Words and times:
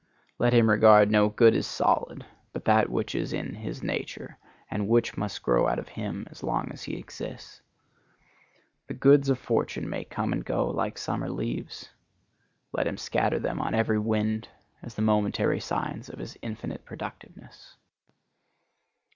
Let 0.39 0.51
him 0.51 0.67
regard 0.67 1.11
no 1.11 1.29
good 1.29 1.53
as 1.55 1.67
solid 1.67 2.25
but 2.53 2.65
that 2.65 2.89
which 2.89 3.13
is 3.13 3.33
in 3.33 3.53
his 3.53 3.83
nature 3.83 4.39
and 4.67 4.87
which 4.87 5.15
must 5.15 5.43
grow 5.43 5.67
out 5.67 5.77
of 5.77 5.89
him 5.89 6.25
as 6.31 6.41
long 6.41 6.71
as 6.71 6.81
he 6.85 6.95
exists. 6.97 7.61
The 8.87 8.95
goods 8.95 9.29
of 9.29 9.37
fortune 9.37 9.87
may 9.87 10.03
come 10.05 10.33
and 10.33 10.43
go 10.43 10.67
like 10.71 10.97
summer 10.97 11.29
leaves; 11.29 11.91
let 12.71 12.87
him 12.87 12.97
scatter 12.97 13.37
them 13.37 13.61
on 13.61 13.75
every 13.75 13.99
wind 13.99 14.47
as 14.81 14.95
the 14.95 15.03
momentary 15.03 15.59
signs 15.59 16.09
of 16.09 16.17
his 16.17 16.35
infinite 16.41 16.83
productiveness. 16.83 17.77